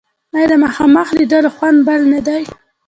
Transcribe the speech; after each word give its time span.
آیا 0.35 0.45
د 0.51 0.53
مخامخ 0.65 1.07
لیدلو 1.19 1.49
خوند 1.55 1.77
بل 1.87 2.01
نه 2.13 2.19
دی؟ 2.27 2.41